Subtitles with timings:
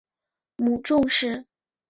[0.55, 1.45] 母仲氏。